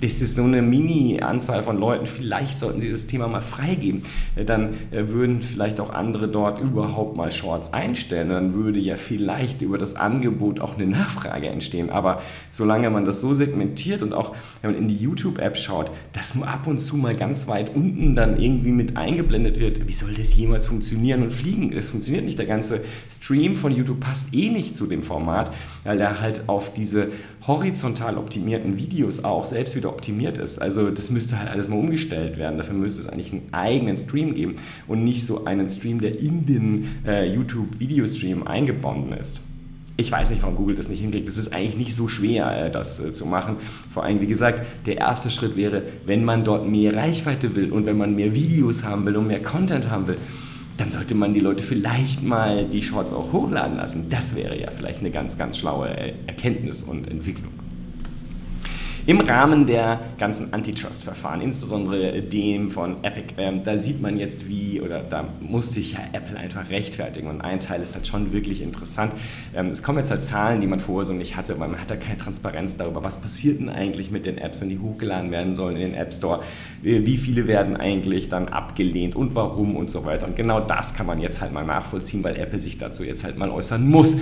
das 0.00 0.20
ist 0.20 0.34
so 0.34 0.44
eine 0.44 0.62
Mini-Anzahl 0.62 1.62
von 1.62 1.78
Leuten, 1.78 2.06
vielleicht 2.06 2.58
sollten 2.58 2.80
sie 2.80 2.90
das 2.90 3.06
Thema 3.06 3.28
mal 3.28 3.42
freigeben. 3.42 4.02
Äh, 4.36 4.44
dann 4.44 4.74
äh, 4.90 5.08
würden 5.08 5.40
vielleicht 5.40 5.80
auch 5.80 5.90
andere 5.90 6.28
dort 6.28 6.58
überhaupt 6.58 7.16
mal 7.16 7.30
Shorts 7.30 7.72
einstellen. 7.72 8.30
Dann 8.30 8.54
würde 8.54 8.78
ja 8.78 8.96
vielleicht 8.96 9.62
über 9.62 9.78
das 9.78 9.96
Angebot 9.96 10.60
auch 10.60 10.76
eine 10.76 10.86
Nachfrage 10.86 11.48
entstehen. 11.48 11.90
Aber 11.90 12.22
solange 12.48 12.90
man 12.90 13.04
das 13.04 13.20
so 13.20 13.34
segmentiert 13.34 14.02
und 14.02 14.14
auch 14.14 14.34
wenn 14.62 14.72
man 14.72 14.80
in 14.80 14.88
die 14.88 14.96
YouTube-App 14.96 15.56
schaut, 15.56 15.90
dass 16.12 16.34
nur 16.34 16.48
ab 16.48 16.66
und 16.66 16.78
zu 16.78 16.96
mal 16.96 17.14
ganz 17.14 17.46
weit 17.48 17.74
unten 17.74 18.14
dann 18.14 18.40
irgendwie 18.40 18.72
mit 18.72 18.96
eingeblendet 18.96 19.58
wird, 19.58 19.86
wie 19.86 19.92
soll 19.92 20.14
das 20.14 20.34
jemals 20.34 20.66
funktionieren 20.66 21.22
und 21.22 21.32
fliegen? 21.32 21.70
Das 21.72 21.90
funktioniert 21.90 22.24
nicht. 22.24 22.38
Der 22.38 22.46
ganze 22.46 22.82
Stream 23.10 23.56
von 23.56 23.72
YouTube 23.72 24.00
passt 24.00 24.34
eh 24.34 24.50
nicht 24.50 24.76
zu 24.76 24.86
dem 24.86 25.02
Format, 25.02 25.52
weil 25.84 26.00
er 26.00 26.20
halt 26.20 26.48
auf 26.48 26.72
diese 26.72 27.08
horizontal 27.46 28.16
optimierten 28.16 28.78
Videos 28.78 29.24
auch 29.24 29.44
selbst 29.44 29.76
wieder 29.76 29.89
optimiert 29.90 30.38
ist. 30.38 30.60
Also 30.60 30.90
das 30.90 31.10
müsste 31.10 31.38
halt 31.38 31.50
alles 31.50 31.68
mal 31.68 31.76
umgestellt 31.76 32.38
werden. 32.38 32.56
Dafür 32.56 32.74
müsste 32.74 33.02
es 33.02 33.08
eigentlich 33.08 33.32
einen 33.32 33.48
eigenen 33.52 33.96
Stream 33.98 34.34
geben 34.34 34.56
und 34.88 35.04
nicht 35.04 35.26
so 35.26 35.44
einen 35.44 35.68
Stream, 35.68 36.00
der 36.00 36.18
in 36.18 36.46
den 36.46 36.88
äh, 37.06 37.32
YouTube-Videostream 37.32 38.46
eingebunden 38.46 39.12
ist. 39.12 39.40
Ich 39.96 40.10
weiß 40.10 40.30
nicht, 40.30 40.42
warum 40.42 40.56
Google 40.56 40.76
das 40.76 40.88
nicht 40.88 41.00
hinkriegt. 41.00 41.28
Es 41.28 41.36
ist 41.36 41.52
eigentlich 41.52 41.76
nicht 41.76 41.94
so 41.94 42.08
schwer, 42.08 42.66
äh, 42.66 42.70
das 42.70 43.00
äh, 43.00 43.12
zu 43.12 43.26
machen. 43.26 43.56
Vor 43.92 44.02
allem, 44.02 44.22
wie 44.22 44.26
gesagt, 44.26 44.62
der 44.86 44.96
erste 44.96 45.30
Schritt 45.30 45.56
wäre, 45.56 45.82
wenn 46.06 46.24
man 46.24 46.42
dort 46.42 46.66
mehr 46.66 46.96
Reichweite 46.96 47.54
will 47.54 47.70
und 47.70 47.84
wenn 47.84 47.98
man 47.98 48.14
mehr 48.14 48.34
Videos 48.34 48.84
haben 48.84 49.04
will 49.04 49.16
und 49.16 49.26
mehr 49.26 49.42
Content 49.42 49.90
haben 49.90 50.06
will, 50.06 50.16
dann 50.78 50.88
sollte 50.88 51.14
man 51.14 51.34
die 51.34 51.40
Leute 51.40 51.62
vielleicht 51.62 52.22
mal 52.22 52.64
die 52.64 52.80
Shorts 52.80 53.12
auch 53.12 53.30
hochladen 53.32 53.76
lassen. 53.76 54.06
Das 54.08 54.34
wäre 54.34 54.58
ja 54.58 54.70
vielleicht 54.70 55.00
eine 55.00 55.10
ganz, 55.10 55.36
ganz 55.36 55.58
schlaue 55.58 55.90
Erkenntnis 56.26 56.82
und 56.82 57.10
Entwicklung 57.10 57.52
im 59.10 59.20
Rahmen 59.20 59.66
der 59.66 59.98
ganzen 60.18 60.52
Antitrust-Verfahren, 60.52 61.40
insbesondere 61.40 62.22
dem 62.22 62.70
von 62.70 63.02
Epic. 63.02 63.34
Ähm, 63.38 63.64
da 63.64 63.76
sieht 63.76 64.00
man 64.00 64.16
jetzt, 64.16 64.46
wie, 64.48 64.80
oder 64.80 65.00
da 65.00 65.24
muss 65.40 65.72
sich 65.72 65.94
ja 65.94 65.98
Apple 66.12 66.38
einfach 66.38 66.70
rechtfertigen. 66.70 67.28
Und 67.28 67.40
ein 67.40 67.58
Teil 67.58 67.82
ist 67.82 67.96
halt 67.96 68.06
schon 68.06 68.32
wirklich 68.32 68.62
interessant. 68.62 69.12
Ähm, 69.52 69.66
es 69.72 69.82
kommen 69.82 69.98
jetzt 69.98 70.12
halt 70.12 70.22
Zahlen, 70.22 70.60
die 70.60 70.68
man 70.68 70.78
vorher 70.78 71.06
so 71.06 71.12
nicht 71.12 71.36
hatte, 71.36 71.58
weil 71.58 71.66
man 71.66 71.80
hat 71.80 71.90
da 71.90 71.96
keine 71.96 72.18
Transparenz 72.18 72.76
darüber, 72.76 73.02
was 73.02 73.20
passiert 73.20 73.58
denn 73.58 73.68
eigentlich 73.68 74.12
mit 74.12 74.26
den 74.26 74.38
Apps, 74.38 74.60
wenn 74.60 74.68
die 74.68 74.78
hochgeladen 74.78 75.32
werden 75.32 75.56
sollen 75.56 75.74
in 75.74 75.90
den 75.90 75.94
App 75.94 76.14
Store. 76.14 76.44
Wie 76.80 77.16
viele 77.16 77.48
werden 77.48 77.76
eigentlich 77.76 78.28
dann 78.28 78.46
abgelehnt 78.46 79.16
und 79.16 79.34
warum 79.34 79.74
und 79.74 79.90
so 79.90 80.04
weiter. 80.04 80.28
Und 80.28 80.36
genau 80.36 80.60
das 80.60 80.94
kann 80.94 81.06
man 81.06 81.18
jetzt 81.18 81.40
halt 81.40 81.52
mal 81.52 81.66
nachvollziehen, 81.66 82.22
weil 82.22 82.36
Apple 82.36 82.60
sich 82.60 82.78
dazu 82.78 83.02
jetzt 83.02 83.24
halt 83.24 83.36
mal 83.36 83.50
äußern 83.50 83.88
muss. 83.88 84.18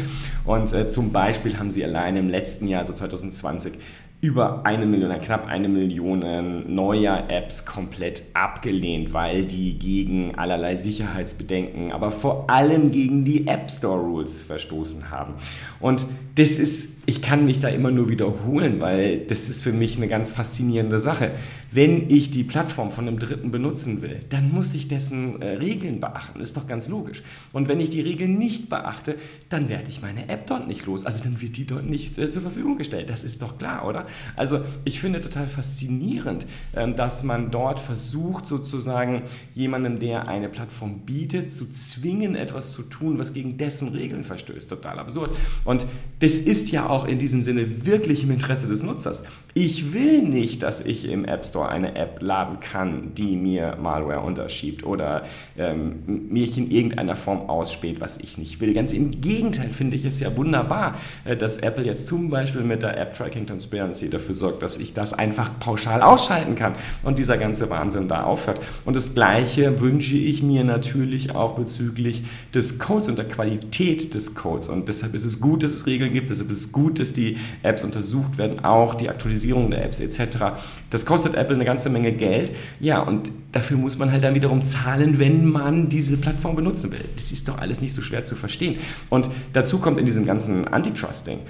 Und 0.47 0.73
äh, 0.73 0.88
zum 0.88 1.12
Beispiel 1.12 1.59
haben 1.59 1.71
sie 1.71 1.85
allein 1.85 2.16
im 2.16 2.30
letzten 2.30 2.68
Jahr, 2.68 2.80
also 2.80 2.95
2020, 2.95 3.75
über 4.20 4.66
eine 4.66 4.84
Million, 4.84 5.20
knapp 5.20 5.46
eine 5.46 5.68
Million 5.68 6.75
neuer 6.75 7.25
Apps 7.28 7.64
komplett 7.64 8.22
abgelehnt, 8.34 9.12
weil 9.12 9.44
die 9.44 9.78
gegen 9.78 10.34
allerlei 10.34 10.75
Sicherheitsbedenken, 10.75 11.92
aber 11.92 12.10
vor 12.10 12.50
allem 12.50 12.90
gegen 12.90 13.25
die 13.25 13.46
App 13.46 13.70
Store 13.70 14.00
Rules 14.00 14.40
verstoßen 14.40 15.10
haben. 15.10 15.34
Und 15.78 16.06
das 16.34 16.58
ist, 16.58 16.98
ich 17.09 17.23
kann 17.23 17.47
mich 17.47 17.59
da 17.59 17.69
immer 17.69 17.91
nur 17.91 18.11
wiederholen, 18.11 18.83
weil 18.83 19.21
das 19.21 19.49
ist 19.49 19.62
für 19.62 19.73
mich 19.73 19.97
eine 19.97 20.09
ganz 20.09 20.33
faszinierende 20.33 21.00
Sache. 21.00 21.31
Wenn 21.73 22.11
ich 22.11 22.31
die 22.31 22.45
Plattform 22.45 22.91
von 22.91 23.09
einem 23.09 23.19
Dritten 23.19 23.50
benutzen 23.50 24.03
will, 24.03 24.21
dann 24.29 24.53
muss 24.53 24.75
ich 24.75 24.88
dessen 24.88 25.41
äh, 25.41 25.53
Regeln 25.53 26.00
beachten. 26.00 26.38
Ist 26.38 26.59
doch 26.59 26.67
ganz 26.67 26.87
logisch. 26.87 27.23
Und 27.55 27.67
wenn 27.67 27.81
ich 27.81 27.88
die 27.88 28.03
Regeln 28.03 28.37
nicht 28.37 28.69
beachte, 28.69 29.17
dann 29.49 29.71
werde 29.71 29.88
ich 29.88 30.03
meine 30.03 30.29
App 30.29 30.49
dort 30.49 30.69
nicht 30.69 30.85
los. 30.85 31.07
Also 31.07 31.25
dann 31.25 31.41
wird 31.41 31.57
die 31.57 31.67
dort 31.67 31.87
nicht 31.87 32.19
äh, 32.19 32.29
zur 32.29 32.43
Verfügung 32.43 32.77
gestellt. 32.77 33.09
Das 33.09 33.25
ist 33.25 33.41
doch 33.41 33.57
klar, 33.57 33.87
oder? 33.87 34.07
Also 34.37 34.61
ich 34.85 35.00
finde 35.00 35.23
total 35.23 35.47
faszinierend, 35.47 36.47
ähm, 36.77 36.95
dass 36.95 37.25
man 37.25 37.50
dort 37.50 37.81
versucht, 37.81 38.45
sozusagen 38.45 39.23
jemanden, 39.55 39.99
der 39.99 40.29
eine 40.29 40.50
Plattform 40.50 41.07
bietet, 41.07 41.53
zu 41.53 41.71
zwingen, 41.71 42.35
etwas 42.35 42.73
zu 42.73 42.83
tun, 42.83 43.19
was 43.19 43.33
gegen 43.33 43.57
dessen 43.57 43.88
Regeln 43.88 44.25
verstößt. 44.25 44.69
Total 44.69 44.99
absurd. 44.99 45.35
Und 45.65 45.87
das 46.21 46.33
ist 46.33 46.71
ja 46.71 46.87
auch 46.87 46.98
in 47.07 47.19
diesem 47.19 47.43
Sinne 47.43 47.87
wirklich 47.87 48.23
im 48.25 48.31
Interesse 48.31 48.67
des 48.67 48.83
Nutzers. 48.83 49.25
Ich 49.55 49.93
will 49.93 50.23
nicht, 50.23 50.62
dass 50.62 50.81
ich 50.81 51.09
im 51.09 51.25
App 51.25 51.45
Store 51.45 51.69
eine 51.69 51.95
App 51.97 52.21
laden 52.21 52.61
kann, 52.61 53.14
die 53.14 53.37
mir 53.37 53.76
Malware 53.83 54.21
unterschiebt 54.21 54.85
oder 54.85 55.25
ähm, 55.57 56.28
mich 56.28 56.57
in 56.57 56.71
irgendeiner 56.71 57.17
Form 57.17 57.49
ausspäht, 57.49 58.00
was 58.00 58.19
ich 58.19 58.38
nicht 58.38 58.61
will. 58.61 58.73
Ganz 58.73 58.93
im 58.93 59.11
Gegenteil 59.21 59.71
finde 59.71 59.97
ich 59.97 60.05
es 60.05 60.21
ja 60.21 60.37
wunderbar, 60.37 60.95
äh, 61.25 61.37
dass 61.37 61.59
Apple 61.59 61.85
jetzt 61.85 62.07
zum 62.07 62.31
Beispiel 62.31 62.62
mit 62.62 62.83
der 62.83 62.99
App 62.99 63.14
Tracking 63.14 63.47
Transparency 63.47 64.09
dafür 64.09 64.35
sorgt, 64.35 64.62
dass 64.62 64.78
ich 64.78 64.93
das 64.93 65.12
einfach 65.12 65.59
pauschal 65.59 66.02
ausschalten 66.02 66.55
kann 66.55 66.75
und 67.02 67.19
dieser 67.19 67.37
ganze 67.37 67.69
Wahnsinn 67.71 68.09
da 68.09 68.23
aufhört. 68.23 68.61
Und 68.85 68.95
das 68.95 69.14
Gleiche 69.14 69.81
wünsche 69.81 70.17
ich 70.17 70.43
mir 70.43 70.64
natürlich 70.64 71.35
auch 71.35 71.57
bezüglich 71.57 72.23
des 72.55 72.78
Codes 72.78 73.09
und 73.09 73.19
der 73.19 73.28
Qualität 73.28 74.14
des 74.14 74.35
Codes. 74.35 74.69
Und 74.69 74.88
deshalb 74.88 75.14
ist 75.14 75.25
es 75.25 75.40
gut, 75.40 75.62
dass 75.62 75.73
es 75.73 75.87
Regeln 75.87 76.12
gibt, 76.12 76.31
deshalb 76.31 76.50
ist 76.50 76.61
es 76.61 76.73
gut, 76.73 76.88
dass 76.95 77.12
die 77.12 77.37
Apps 77.62 77.85
untersucht 77.85 78.38
werden, 78.38 78.64
auch 78.64 78.95
die 78.95 79.09
Aktualisierung 79.09 79.71
der 79.71 79.85
Apps 79.85 80.00
etc. 80.00 80.59
Das 80.90 81.07
kostet 81.07 81.35
Apple 81.35 81.54
eine 81.54 81.64
ganze 81.64 81.90
Menge 81.90 82.12
Geld. 82.12 82.52
Ja, 82.80 83.00
und 83.00 83.30
dafür 83.52 83.76
muss 83.76 83.99
man 83.99 84.12
halt 84.12 84.25
dann 84.25 84.35
wiederum 84.35 84.64
zahlen, 84.64 85.18
wenn 85.18 85.47
man 85.47 85.88
diese 85.88 86.16
Plattform 86.16 86.57
benutzen 86.57 86.92
will. 86.92 87.04
Das 87.16 87.33
ist 87.33 87.49
doch 87.49 87.59
alles 87.59 87.80
nicht 87.80 87.92
so 87.92 88.02
schwer 88.02 88.23
zu 88.23 88.35
verstehen. 88.35 88.78
Und 89.11 89.30
dazu 89.52 89.78
kommt 89.78 89.99
in 89.99 90.07
diesem 90.07 90.26
ganzen 90.26 90.68
Antitrusting. 90.68 91.40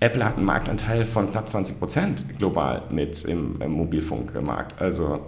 Apple 0.00 0.24
hat 0.24 0.36
einen 0.36 0.46
Marktanteil 0.46 1.04
von 1.04 1.32
knapp 1.32 1.48
20 1.48 1.78
Prozent 1.78 2.38
global 2.38 2.82
mit 2.90 3.24
im, 3.24 3.60
im 3.60 3.72
Mobilfunkmarkt. 3.72 4.80
Also 4.80 5.26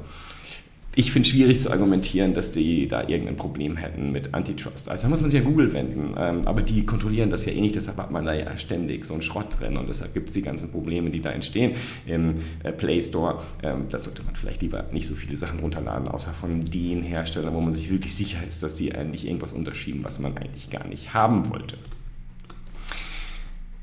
ich 0.97 1.13
finde 1.13 1.27
es 1.27 1.33
schwierig 1.33 1.61
zu 1.61 1.71
argumentieren, 1.71 2.35
dass 2.35 2.51
die 2.51 2.89
da 2.89 3.07
irgendein 3.07 3.37
Problem 3.37 3.77
hätten 3.77 4.11
mit 4.11 4.35
Antitrust. 4.35 4.89
Also 4.89 5.05
da 5.05 5.09
muss 5.09 5.21
man 5.21 5.31
sich 5.31 5.41
an 5.41 5.47
Google 5.47 5.73
wenden, 5.73 6.15
ähm, 6.19 6.43
aber 6.47 6.63
die 6.63 6.85
kontrollieren 6.85 7.31
das 7.31 7.45
ja 7.45 7.53
eh 7.53 7.61
nicht, 7.61 7.77
deshalb 7.77 7.99
hat 7.99 8.11
man 8.11 8.25
da 8.25 8.35
ja 8.35 8.57
ständig 8.57 9.07
so 9.07 9.15
einen 9.15 9.23
Schrott 9.23 9.61
drin 9.61 9.77
und 9.77 9.89
deshalb 9.89 10.15
gibt 10.15 10.29
es 10.29 10.35
die 10.35 10.43
ganzen 10.43 10.73
Probleme, 10.73 11.11
die 11.11 11.21
da 11.21 11.31
entstehen 11.31 11.75
im 12.07 12.35
äh, 12.65 12.73
Play 12.73 13.01
Store. 13.01 13.41
Ähm, 13.63 13.85
da 13.89 14.01
sollte 14.01 14.25
man 14.25 14.35
vielleicht 14.35 14.63
lieber 14.63 14.87
nicht 14.93 15.07
so 15.07 15.15
viele 15.15 15.37
Sachen 15.37 15.61
runterladen, 15.61 16.09
außer 16.09 16.33
von 16.33 16.61
den 16.61 17.03
Herstellern, 17.03 17.55
wo 17.55 17.61
man 17.61 17.73
sich 17.73 17.91
wirklich 17.91 18.15
sicher 18.15 18.39
ist, 18.47 18.63
dass 18.65 18.75
die 18.75 18.93
eigentlich 18.93 19.27
irgendwas 19.27 19.53
unterschieben, 19.53 20.03
was 20.03 20.19
man 20.19 20.37
eigentlich 20.37 20.71
gar 20.71 20.87
nicht 20.89 21.15
haben 21.15 21.49
wollte. 21.51 21.77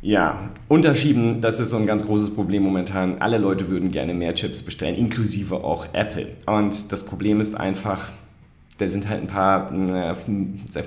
Ja, 0.02 0.50
unterschieben, 0.68 1.42
das 1.42 1.60
ist 1.60 1.72
so 1.72 1.78
ein 1.78 1.88
ganz 1.88 2.06
großes 2.06 2.36
Problem 2.36 2.62
momentan. 2.64 3.20
Alle 3.20 3.40
Leute 3.40 3.68
würden 3.68 3.90
gerne 3.90 4.14
mehr 4.14 4.36
Chips 4.36 4.62
bestellen, 4.62 4.96
inklusive 4.96 5.64
auch 5.64 5.88
Apple. 5.94 6.30
Und 6.46 6.92
das 6.92 7.04
Problem 7.04 7.40
ist 7.40 7.60
einfach, 7.60 8.12
da 8.78 8.88
sind 8.88 9.10
halt 9.10 9.22
ein 9.22 9.28
paar, 9.28 9.74
äh, 9.74 10.14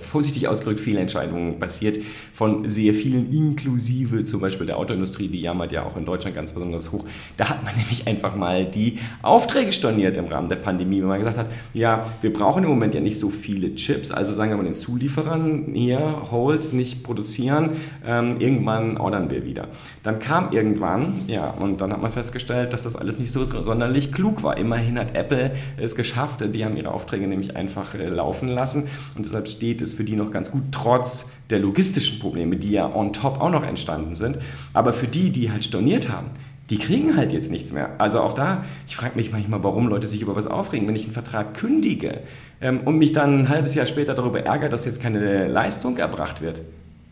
vorsichtig 0.00 0.46
ausgedrückt, 0.48 0.80
Fehlentscheidungen 0.80 1.58
passiert 1.58 1.98
von 2.32 2.68
sehr 2.68 2.94
vielen, 2.94 3.32
inklusive 3.32 4.24
zum 4.24 4.40
Beispiel 4.40 4.66
der 4.66 4.78
Autoindustrie, 4.78 5.28
die 5.28 5.40
jammert 5.40 5.72
ja 5.72 5.84
auch 5.84 5.96
in 5.96 6.04
Deutschland 6.04 6.36
ganz 6.36 6.52
besonders 6.52 6.92
hoch. 6.92 7.04
Da 7.36 7.50
hat 7.50 7.64
man 7.64 7.74
nämlich 7.76 8.06
einfach 8.06 8.36
mal 8.36 8.64
die 8.64 8.98
Aufträge 9.22 9.72
storniert 9.72 10.16
im 10.16 10.26
Rahmen 10.26 10.48
der 10.48 10.56
Pandemie, 10.56 11.00
wenn 11.00 11.08
man 11.08 11.18
gesagt 11.18 11.38
hat, 11.38 11.50
ja, 11.72 12.06
wir 12.20 12.32
brauchen 12.32 12.62
im 12.62 12.70
Moment 12.70 12.94
ja 12.94 13.00
nicht 13.00 13.18
so 13.18 13.30
viele 13.30 13.74
Chips, 13.74 14.10
also 14.10 14.34
sagen 14.34 14.50
wir 14.50 14.56
mal 14.56 14.64
den 14.64 14.74
Zulieferern, 14.74 15.72
hier, 15.74 16.30
hold, 16.30 16.72
nicht 16.72 17.02
produzieren, 17.02 17.72
ähm, 18.06 18.32
irgendwann 18.38 18.98
ordern 18.98 19.30
wir 19.30 19.44
wieder. 19.44 19.68
Dann 20.02 20.18
kam 20.18 20.52
irgendwann, 20.52 21.14
ja, 21.26 21.50
und 21.50 21.80
dann 21.80 21.92
hat 21.92 22.00
man 22.00 22.12
festgestellt, 22.12 22.72
dass 22.72 22.84
das 22.84 22.96
alles 22.96 23.18
nicht 23.18 23.32
so 23.32 23.44
sonderlich 23.44 24.12
klug 24.12 24.42
war. 24.42 24.56
Immerhin 24.56 24.98
hat 24.98 25.16
Apple 25.16 25.52
es 25.76 25.96
geschafft, 25.96 26.44
die 26.54 26.64
haben 26.64 26.76
ihre 26.76 26.92
Aufträge 26.92 27.26
nämlich 27.26 27.56
einfach 27.56 27.79
einfach 27.80 27.94
äh, 27.94 28.06
laufen 28.06 28.48
lassen. 28.48 28.84
Und 29.16 29.24
deshalb 29.24 29.48
steht 29.48 29.82
es 29.82 29.94
für 29.94 30.04
die 30.04 30.16
noch 30.16 30.30
ganz 30.30 30.50
gut, 30.50 30.64
trotz 30.72 31.30
der 31.50 31.58
logistischen 31.58 32.18
Probleme, 32.18 32.56
die 32.56 32.72
ja 32.72 32.94
on 32.94 33.12
top 33.12 33.40
auch 33.40 33.50
noch 33.50 33.64
entstanden 33.64 34.14
sind. 34.14 34.38
Aber 34.72 34.92
für 34.92 35.08
die, 35.08 35.30
die 35.30 35.50
halt 35.50 35.64
storniert 35.64 36.08
haben, 36.08 36.28
die 36.70 36.78
kriegen 36.78 37.16
halt 37.16 37.32
jetzt 37.32 37.50
nichts 37.50 37.72
mehr. 37.72 37.90
Also 37.98 38.20
auch 38.20 38.32
da, 38.32 38.64
ich 38.86 38.96
frage 38.96 39.16
mich 39.16 39.32
manchmal, 39.32 39.62
warum 39.64 39.88
Leute 39.88 40.06
sich 40.06 40.22
über 40.22 40.36
was 40.36 40.46
aufregen, 40.46 40.86
wenn 40.86 40.94
ich 40.94 41.04
einen 41.04 41.12
Vertrag 41.12 41.54
kündige 41.54 42.20
ähm, 42.60 42.80
und 42.84 42.96
mich 42.96 43.12
dann 43.12 43.40
ein 43.40 43.48
halbes 43.48 43.74
Jahr 43.74 43.86
später 43.86 44.14
darüber 44.14 44.40
ärgere, 44.40 44.68
dass 44.68 44.84
jetzt 44.84 45.02
keine 45.02 45.48
Leistung 45.48 45.98
erbracht 45.98 46.40
wird. 46.42 46.62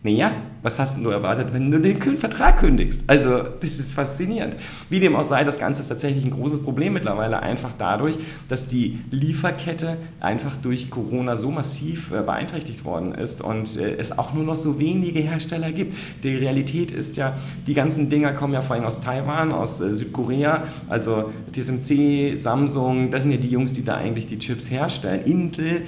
Naja, 0.00 0.30
was 0.62 0.78
hast 0.78 0.98
du 0.98 1.10
erwartet, 1.10 1.52
wenn 1.52 1.70
du 1.70 1.80
den 1.80 2.16
Vertrag 2.16 2.58
kündigst? 2.58 3.02
Also, 3.08 3.42
das 3.42 3.78
ist 3.78 3.94
faszinierend. 3.94 4.56
Wie 4.90 5.00
dem 5.00 5.16
auch 5.16 5.24
sei, 5.24 5.44
das 5.44 5.58
Ganze 5.58 5.80
ist 5.80 5.88
tatsächlich 5.88 6.24
ein 6.24 6.30
großes 6.30 6.62
Problem 6.62 6.92
mittlerweile, 6.92 7.42
einfach 7.42 7.72
dadurch, 7.76 8.16
dass 8.48 8.68
die 8.68 9.00
Lieferkette 9.10 9.96
einfach 10.20 10.56
durch 10.56 10.90
Corona 10.90 11.36
so 11.36 11.50
massiv 11.50 12.12
äh, 12.12 12.22
beeinträchtigt 12.22 12.84
worden 12.84 13.12
ist 13.12 13.40
und 13.40 13.76
äh, 13.76 13.96
es 13.96 14.16
auch 14.16 14.34
nur 14.34 14.44
noch 14.44 14.56
so 14.56 14.78
wenige 14.78 15.18
Hersteller 15.18 15.72
gibt. 15.72 15.94
Die 16.22 16.36
Realität 16.36 16.92
ist 16.92 17.16
ja, 17.16 17.36
die 17.66 17.74
ganzen 17.74 18.08
Dinger 18.08 18.32
kommen 18.32 18.54
ja 18.54 18.60
vor 18.60 18.76
allem 18.76 18.84
aus 18.84 19.00
Taiwan, 19.00 19.52
aus 19.52 19.80
äh, 19.80 19.94
Südkorea, 19.96 20.62
also 20.88 21.32
TSMC, 21.52 22.38
Samsung, 22.38 23.10
das 23.10 23.22
sind 23.22 23.32
ja 23.32 23.38
die 23.38 23.48
Jungs, 23.48 23.72
die 23.72 23.84
da 23.84 23.94
eigentlich 23.94 24.26
die 24.26 24.38
Chips 24.38 24.70
herstellen. 24.70 25.22
Intel 25.24 25.82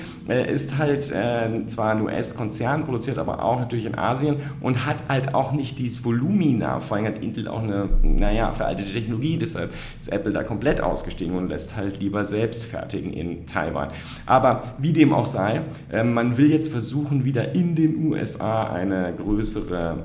ist 0.52 0.78
halt 0.78 1.04
zwar 1.04 1.92
ein 1.92 2.02
US-Konzern, 2.02 2.84
produziert 2.84 3.18
aber 3.18 3.42
auch 3.42 3.58
natürlich 3.58 3.86
in 3.86 3.94
Asien 3.96 4.09
und 4.60 4.86
hat 4.86 5.08
halt 5.08 5.34
auch 5.34 5.52
nicht 5.52 5.78
dieses 5.78 6.04
Volumina. 6.04 6.80
Vor 6.80 6.96
allem 6.96 7.06
hat 7.06 7.22
Intel 7.22 7.48
auch 7.48 7.62
eine, 7.62 7.88
naja, 8.02 8.52
veraltete 8.52 8.92
Technologie, 8.92 9.36
deshalb 9.38 9.72
ist 9.98 10.12
Apple 10.12 10.32
da 10.32 10.42
komplett 10.42 10.80
ausgestiegen 10.80 11.36
und 11.36 11.48
lässt 11.48 11.76
halt 11.76 12.00
lieber 12.00 12.24
selbst 12.24 12.64
fertigen 12.64 13.12
in 13.12 13.46
Taiwan. 13.46 13.88
Aber 14.26 14.74
wie 14.78 14.92
dem 14.92 15.12
auch 15.12 15.26
sei, 15.26 15.62
äh, 15.90 16.04
man 16.04 16.36
will 16.36 16.50
jetzt 16.50 16.68
versuchen, 16.68 17.24
wieder 17.24 17.54
in 17.54 17.74
den 17.74 18.06
USA 18.06 18.70
eine 18.70 19.12
größere 19.16 20.04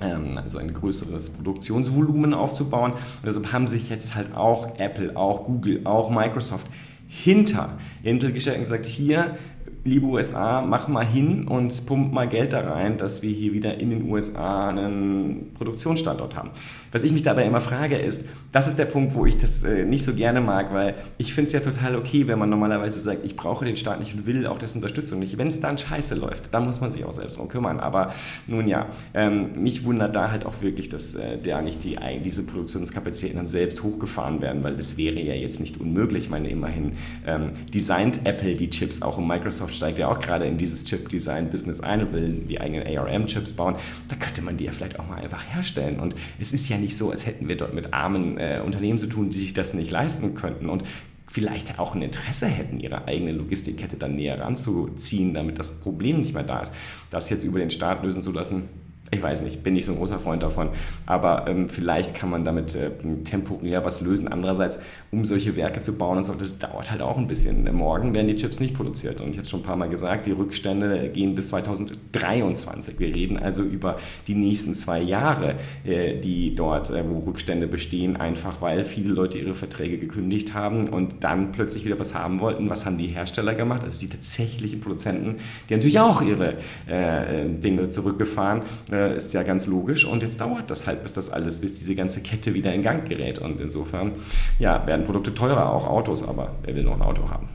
ähm, 0.00 0.38
also 0.38 0.58
ein 0.58 0.72
größeres 0.72 1.30
Produktionsvolumen 1.30 2.34
aufzubauen. 2.34 2.92
Und 2.92 3.24
deshalb 3.24 3.52
haben 3.52 3.66
sich 3.66 3.88
jetzt 3.88 4.14
halt 4.14 4.34
auch 4.34 4.78
Apple, 4.78 5.16
auch 5.16 5.44
Google, 5.44 5.82
auch 5.84 6.10
Microsoft 6.10 6.66
hinter 7.08 7.78
Intel 8.02 8.32
gestellt 8.32 8.56
und 8.56 8.62
gesagt, 8.62 8.86
hier, 8.86 9.36
liebe 9.84 10.06
USA, 10.06 10.62
mach 10.62 10.88
mal 10.88 11.04
hin 11.04 11.48
und 11.48 11.86
pump 11.86 12.12
mal 12.12 12.28
Geld 12.28 12.52
da 12.52 12.60
rein, 12.60 12.98
dass 12.98 13.22
wir 13.22 13.30
hier 13.30 13.52
wieder 13.52 13.78
in 13.78 13.90
den 13.90 14.10
USA 14.10 14.68
einen 14.68 15.52
Produktionsstandort 15.54 16.36
haben. 16.36 16.50
Was 16.92 17.02
ich 17.02 17.12
mich 17.12 17.22
dabei 17.22 17.44
immer 17.44 17.60
frage 17.60 17.96
ist, 17.96 18.24
das 18.52 18.68
ist 18.68 18.78
der 18.78 18.84
Punkt, 18.84 19.14
wo 19.14 19.26
ich 19.26 19.36
das 19.38 19.64
äh, 19.64 19.84
nicht 19.84 20.04
so 20.04 20.14
gerne 20.14 20.40
mag, 20.40 20.72
weil 20.72 20.94
ich 21.18 21.34
finde 21.34 21.46
es 21.46 21.52
ja 21.52 21.60
total 21.60 21.96
okay, 21.96 22.28
wenn 22.28 22.38
man 22.38 22.50
normalerweise 22.50 23.00
sagt, 23.00 23.24
ich 23.24 23.34
brauche 23.34 23.64
den 23.64 23.76
Staat 23.76 23.98
nicht 23.98 24.14
und 24.14 24.26
will 24.26 24.46
auch 24.46 24.58
dessen 24.58 24.78
Unterstützung 24.78 25.18
nicht. 25.18 25.36
Wenn 25.36 25.48
es 25.48 25.58
dann 25.58 25.78
scheiße 25.78 26.14
läuft, 26.14 26.54
dann 26.54 26.64
muss 26.64 26.80
man 26.80 26.92
sich 26.92 27.04
auch 27.04 27.12
selbst 27.12 27.36
darum 27.36 27.48
kümmern. 27.48 27.80
Aber 27.80 28.12
nun 28.46 28.68
ja, 28.68 28.86
ähm, 29.14 29.62
mich 29.62 29.84
wundert 29.84 30.14
da 30.14 30.30
halt 30.30 30.46
auch 30.46 30.60
wirklich, 30.60 30.90
dass 30.90 31.14
äh, 31.14 31.38
da 31.38 31.60
nicht 31.60 31.82
die, 31.82 31.98
diese 32.24 32.46
Produktionskapazitäten 32.46 33.36
dann 33.36 33.46
selbst 33.46 33.82
hochgefahren 33.82 34.40
werden, 34.42 34.62
weil 34.62 34.76
das 34.76 34.96
wäre 34.96 35.20
ja 35.20 35.34
jetzt 35.34 35.60
nicht 35.60 35.80
unmöglich. 35.80 36.24
Ich 36.24 36.30
meine, 36.30 36.48
immerhin 36.50 36.92
ähm, 37.26 37.50
designt 37.72 38.20
Apple 38.24 38.54
die 38.54 38.70
Chips 38.70 39.02
auch 39.02 39.18
Microsoft 39.18 39.71
Microsoft 39.71 39.71
steigt 39.72 39.98
ja 39.98 40.08
auch 40.08 40.20
gerade 40.20 40.46
in 40.46 40.58
dieses 40.58 40.84
Chip-Design-Business 40.84 41.80
ein 41.80 42.06
und 42.06 42.12
will 42.12 42.32
die 42.48 42.60
eigenen 42.60 42.86
ARM-Chips 42.86 43.54
bauen. 43.54 43.76
Da 44.08 44.16
könnte 44.16 44.42
man 44.42 44.56
die 44.56 44.64
ja 44.64 44.72
vielleicht 44.72 44.98
auch 44.98 45.08
mal 45.08 45.16
einfach 45.16 45.44
herstellen. 45.54 46.00
Und 46.00 46.14
es 46.40 46.52
ist 46.52 46.68
ja 46.68 46.78
nicht 46.78 46.96
so, 46.96 47.10
als 47.10 47.26
hätten 47.26 47.48
wir 47.48 47.56
dort 47.56 47.74
mit 47.74 47.92
armen 47.92 48.38
äh, 48.38 48.60
Unternehmen 48.64 48.98
zu 48.98 49.06
tun, 49.06 49.30
die 49.30 49.38
sich 49.38 49.54
das 49.54 49.74
nicht 49.74 49.90
leisten 49.90 50.34
könnten. 50.34 50.68
Und 50.68 50.84
vielleicht 51.32 51.78
auch 51.78 51.94
ein 51.94 52.02
Interesse 52.02 52.46
hätten, 52.46 52.78
ihre 52.78 53.06
eigene 53.06 53.32
Logistikkette 53.32 53.96
dann 53.96 54.16
näher 54.16 54.38
ranzuziehen, 54.38 55.32
damit 55.32 55.58
das 55.58 55.80
Problem 55.80 56.18
nicht 56.18 56.34
mehr 56.34 56.42
da 56.42 56.60
ist. 56.60 56.74
Das 57.10 57.30
jetzt 57.30 57.44
über 57.44 57.58
den 57.58 57.70
Staat 57.70 58.02
lösen 58.02 58.22
zu 58.22 58.32
lassen, 58.32 58.68
Ich 59.14 59.22
weiß 59.22 59.42
nicht, 59.42 59.62
bin 59.62 59.74
nicht 59.74 59.84
so 59.84 59.92
ein 59.92 59.98
großer 59.98 60.18
Freund 60.18 60.42
davon. 60.42 60.70
Aber 61.04 61.46
ähm, 61.46 61.68
vielleicht 61.68 62.14
kann 62.14 62.30
man 62.30 62.46
damit 62.46 62.74
äh, 62.74 62.90
temporär 63.24 63.84
was 63.84 64.00
lösen. 64.00 64.26
Andererseits, 64.26 64.78
um 65.10 65.26
solche 65.26 65.54
Werke 65.54 65.82
zu 65.82 65.98
bauen 65.98 66.16
und 66.16 66.24
so, 66.24 66.32
das 66.32 66.56
dauert 66.56 66.90
halt 66.90 67.02
auch 67.02 67.18
ein 67.18 67.26
bisschen. 67.26 67.70
Morgen 67.76 68.14
werden 68.14 68.28
die 68.28 68.36
Chips 68.36 68.58
nicht 68.58 68.74
produziert. 68.74 69.20
Und 69.20 69.32
ich 69.32 69.36
habe 69.36 69.46
schon 69.46 69.60
ein 69.60 69.64
paar 69.64 69.76
Mal 69.76 69.90
gesagt, 69.90 70.24
die 70.24 70.30
Rückstände 70.30 71.10
gehen 71.10 71.34
bis 71.34 71.48
2023. 71.48 72.98
Wir 72.98 73.14
reden 73.14 73.36
also 73.36 73.62
über 73.62 73.98
die 74.28 74.34
nächsten 74.34 74.74
zwei 74.74 75.00
Jahre, 75.00 75.56
äh, 75.84 76.18
die 76.18 76.54
dort, 76.54 76.88
äh, 76.88 77.04
wo 77.06 77.18
Rückstände 77.18 77.66
bestehen, 77.66 78.16
einfach 78.16 78.62
weil 78.62 78.82
viele 78.82 79.10
Leute 79.10 79.38
ihre 79.38 79.54
Verträge 79.54 79.98
gekündigt 79.98 80.54
haben 80.54 80.88
und 80.88 81.22
dann 81.22 81.52
plötzlich 81.52 81.84
wieder 81.84 82.00
was 82.00 82.14
haben 82.14 82.40
wollten. 82.40 82.70
Was 82.70 82.86
haben 82.86 82.96
die 82.96 83.08
Hersteller 83.08 83.54
gemacht? 83.54 83.82
Also 83.84 83.98
die 83.98 84.08
tatsächlichen 84.08 84.80
Produzenten, 84.80 85.36
die 85.68 85.74
haben 85.74 85.80
natürlich 85.80 86.00
auch 86.00 86.22
ihre 86.22 86.54
äh, 86.86 87.46
Dinge 87.46 87.88
zurückgefahren. 87.88 88.62
Äh, 88.90 89.01
ist 89.06 89.32
ja 89.32 89.42
ganz 89.42 89.66
logisch. 89.66 90.04
Und 90.04 90.22
jetzt 90.22 90.40
dauert 90.40 90.70
das 90.70 90.86
halt, 90.86 91.02
bis 91.02 91.14
das 91.14 91.30
alles, 91.30 91.60
bis 91.60 91.78
diese 91.78 91.94
ganze 91.94 92.20
Kette 92.20 92.54
wieder 92.54 92.72
in 92.72 92.82
Gang 92.82 93.08
gerät. 93.08 93.38
Und 93.38 93.60
insofern, 93.60 94.12
ja, 94.58 94.86
werden 94.86 95.04
Produkte 95.04 95.34
teurer, 95.34 95.72
auch 95.72 95.86
Autos, 95.86 96.26
aber 96.26 96.54
wer 96.64 96.74
will 96.74 96.84
noch 96.84 96.94
ein 96.94 97.02
Auto 97.02 97.28
haben? 97.28 97.48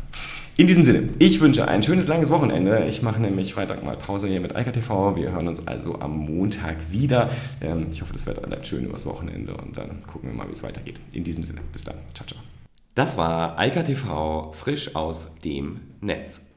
In 0.60 0.66
diesem 0.66 0.82
Sinne, 0.82 1.10
ich 1.20 1.40
wünsche 1.40 1.68
ein 1.68 1.84
schönes 1.84 2.08
langes 2.08 2.32
Wochenende. 2.32 2.86
Ich 2.88 3.04
mache 3.04 3.22
nämlich 3.22 3.54
Freitag 3.54 3.84
mal 3.84 3.96
Pause 3.96 4.28
hier 4.28 4.42
mit 4.42 4.56
Eika 4.56 4.72
TV. 4.72 5.16
Wir 5.16 5.32
hören 5.32 5.48
uns 5.48 5.68
also 5.68 6.00
am 6.00 6.18
Montag 6.18 6.78
wieder. 6.90 7.30
Ähm, 7.62 7.88
ich 7.92 8.02
hoffe, 8.02 8.14
das 8.14 8.26
Wetter 8.26 8.42
bleibt 8.42 8.66
schön 8.66 8.84
übers 8.84 9.06
Wochenende 9.06 9.56
und 9.56 9.78
dann 9.78 10.02
gucken 10.08 10.32
wir 10.32 10.36
mal, 10.36 10.48
wie 10.48 10.54
es 10.54 10.64
weitergeht. 10.64 11.00
In 11.14 11.24
diesem 11.24 11.44
Sinne, 11.44 11.62
bis 11.72 11.84
dann. 11.84 11.98
Ciao, 12.16 12.26
ciao. 12.26 12.40
Das 12.96 13.20
war 13.20 13.60
Eika 13.60 13.84
TV 13.84 14.52
frisch 14.52 14.96
aus 14.96 15.36
dem 15.42 15.82
Netz. 16.02 16.57